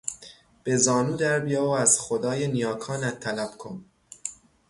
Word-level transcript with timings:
به 0.63 0.77
زانو 0.77 1.15
در 1.17 1.39
بیا 1.39 1.65
و 1.65 1.69
از 1.69 1.99
خدای 1.99 2.47
نیاکانت 2.47 3.19
طلب 3.19 3.51
کن. 3.57 3.85